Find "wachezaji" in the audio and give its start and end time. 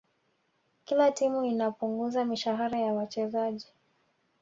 2.93-3.67